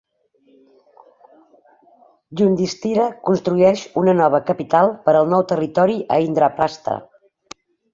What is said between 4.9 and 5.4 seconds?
per al